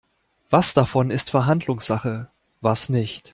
[0.49, 2.27] Was davon ist Verhandlungssache,
[2.59, 3.29] was nicht?